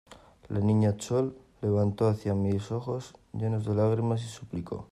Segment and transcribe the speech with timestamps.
[0.49, 1.31] la Niña Chole
[1.61, 4.79] levantó hacia mí los ojos llenos de lágrimas, y suplicó: